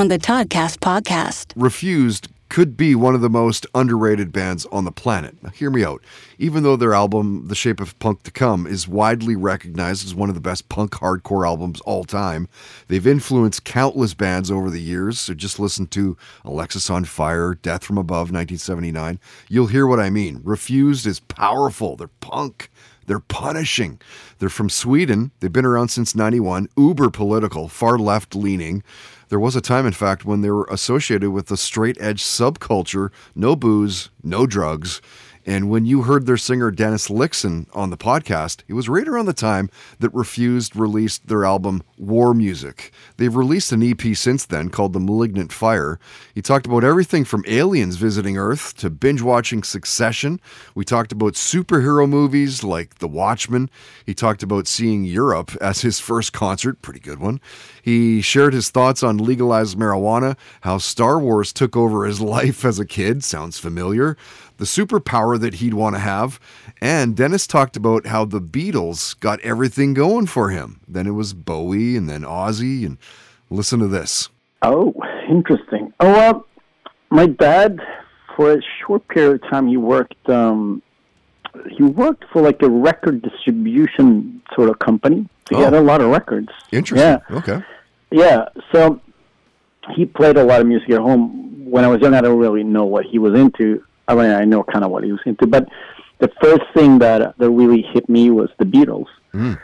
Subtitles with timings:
[0.00, 1.52] on the Toddcast podcast.
[1.54, 5.36] Refused could be one of the most underrated bands on the planet.
[5.42, 6.02] Now, hear me out.
[6.38, 10.30] Even though their album, The Shape of Punk to Come, is widely recognized as one
[10.30, 12.48] of the best punk hardcore albums all time,
[12.88, 15.20] they've influenced countless bands over the years.
[15.20, 19.20] So just listen to Alexisonfire, Death from Above, 1979.
[19.50, 20.40] You'll hear what I mean.
[20.42, 21.96] Refused is powerful.
[21.96, 22.70] They're punk.
[23.10, 24.00] They're punishing.
[24.38, 25.32] They're from Sweden.
[25.40, 28.84] They've been around since 91, uber political, far left leaning.
[29.30, 33.10] There was a time, in fact, when they were associated with the straight edge subculture
[33.34, 35.02] no booze, no drugs.
[35.46, 39.26] And when you heard their singer Dennis Lyxzén on the podcast, it was right around
[39.26, 42.92] the time that Refused released their album War Music.
[43.16, 45.98] They've released an EP since then called The Malignant Fire.
[46.34, 50.40] He talked about everything from aliens visiting Earth to binge watching Succession.
[50.74, 53.70] We talked about superhero movies like The Watchmen.
[54.04, 57.40] He talked about seeing Europe as his first concert, pretty good one.
[57.82, 62.78] He shared his thoughts on legalized marijuana, how Star Wars took over his life as
[62.78, 64.16] a kid, sounds familiar,
[64.60, 66.38] the superpower that he'd want to have,
[66.82, 70.80] and Dennis talked about how the Beatles got everything going for him.
[70.86, 72.98] Then it was Bowie and then Ozzy, and
[73.48, 74.28] listen to this.
[74.60, 74.92] Oh,
[75.30, 75.92] interesting.
[76.00, 76.46] Oh, well,
[77.10, 77.80] my dad,
[78.36, 80.28] for a short period of time, he worked.
[80.28, 80.82] Um,
[81.70, 85.26] he worked for like a record distribution sort of company.
[85.48, 85.64] So he Oh.
[85.64, 86.50] had a lot of records.
[86.70, 87.08] Interesting.
[87.08, 87.36] Yeah.
[87.38, 87.62] Okay.
[88.10, 89.00] Yeah, so
[89.94, 91.64] he played a lot of music at home.
[91.64, 93.82] When I was young, I don't really know what he was into.
[94.10, 95.68] I mean, I know kind of what he was into, but
[96.18, 99.06] the first thing that that really hit me was the Beatles.
[99.32, 99.58] Mm.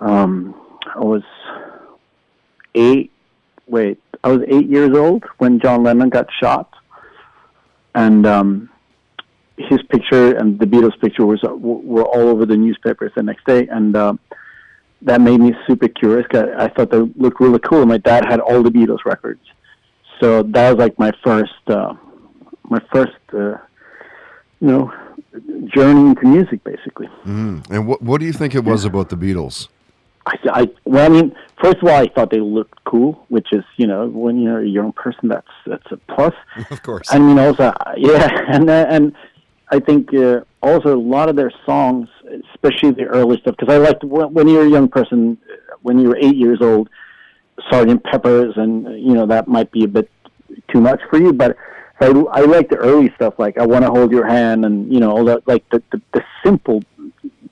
[0.00, 0.54] Um,
[0.94, 1.22] I was
[2.74, 3.10] eight.
[3.66, 6.68] Wait, I was eight years old when John Lennon got shot,
[7.94, 8.68] and um,
[9.56, 13.66] his picture and the Beatles picture was were all over the newspapers the next day,
[13.68, 13.96] and.
[13.96, 14.18] Um,
[15.04, 16.24] that made me super curious.
[16.28, 17.80] 'cause I thought they looked really cool.
[17.80, 19.40] And my dad had all the Beatles records,
[20.20, 21.94] so that was like my first, uh,
[22.74, 23.56] my first, uh,
[24.62, 24.92] you know,
[25.74, 27.08] journey into music, basically.
[27.26, 27.68] Mm.
[27.68, 29.68] And what what do you think it was about the Beatles?
[30.24, 33.64] I, I, well, I mean, first of all, I thought they looked cool, which is,
[33.76, 36.34] you know, when you're a young person, that's that's a plus.
[36.70, 37.08] Of course.
[37.12, 39.16] I mean, also, yeah, and uh, and
[39.70, 42.08] I think uh, also a lot of their songs,
[42.54, 46.16] especially the early stuff, because I liked when, you're a young person, uh, when you're
[46.16, 46.88] eight years old,
[47.68, 50.08] Sergeant Pepper's, and uh, you know that might be a bit
[50.72, 51.56] too much for you, but
[52.02, 55.00] I, I like the early stuff, like I want to hold your hand, and you
[55.00, 56.82] know all that, like the the, the simple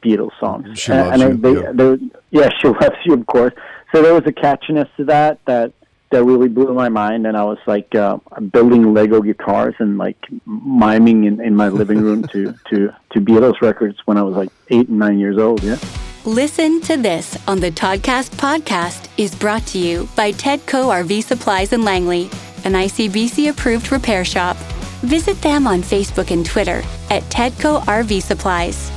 [0.03, 0.79] Beatles songs.
[0.79, 1.73] She and, Loves and You, They, yeah.
[1.73, 3.55] they, yeah, she loves you, of course.
[3.93, 5.73] So there was a catchiness to that that
[6.11, 8.19] that really blew my mind, and I was like uh,
[8.53, 13.61] building Lego guitars and like miming in, in my living room to to to Beatles
[13.61, 15.63] records when I was like eight and nine years old.
[15.63, 15.79] Yeah.
[16.27, 21.73] Listen to this on the Toddcast podcast is brought to you by Tedco RV Supplies
[21.73, 22.29] in Langley,
[22.65, 24.57] an ICBC approved repair shop.
[25.03, 28.91] Visit them on Facebook and Twitter at Tedco RV Supplies.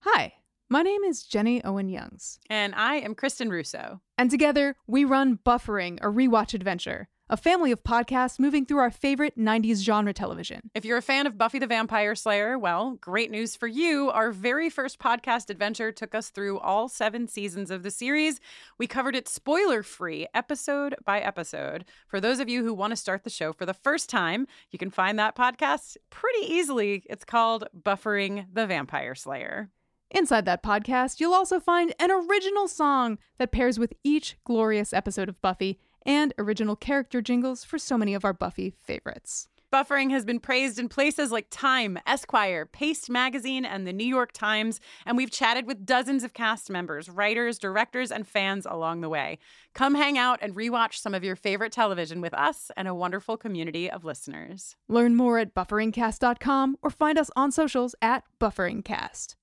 [0.00, 0.32] Hi,
[0.68, 4.00] my name is Jenny Owen Youngs, And I am Kristin Russo.
[4.16, 8.90] and together we run Buffering, a rewatch adventure, a family of podcasts moving through our
[8.90, 10.68] favorite 90s genre television.
[10.74, 14.10] If you're a fan of Buffy the Vampire Slayer, well, great news for you.
[14.10, 18.40] Our very first podcast adventure took us through all seven seasons of the series.
[18.78, 21.84] We covered it spoiler free, episode by episode.
[22.08, 24.78] For those of you who want to start the show for the first time, you
[24.80, 27.04] can find that podcast pretty easily.
[27.08, 29.70] It's called Buffering the Vampire Slayer.
[30.10, 35.28] Inside that podcast, you'll also find an original song that pairs with each glorious episode
[35.28, 39.48] of Buffy and original character jingles for so many of our Buffy favorites.
[39.72, 44.32] Buffering has been praised in places like Time, Esquire, Paste Magazine, and the New York
[44.32, 49.08] Times, and we've chatted with dozens of cast members, writers, directors, and fans along the
[49.08, 49.38] way.
[49.72, 53.36] Come hang out and rewatch some of your favorite television with us and a wonderful
[53.36, 54.74] community of listeners.
[54.88, 59.36] Learn more at bufferingcast.com or find us on socials at bufferingcast.